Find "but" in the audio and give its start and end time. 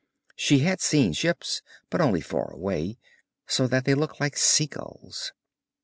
1.91-2.01